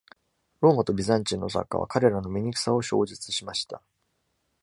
[0.61, 3.83] ローマとビザンチンの作家は、彼らの醜さを詳述しました。